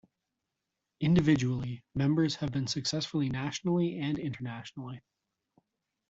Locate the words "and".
3.99-4.17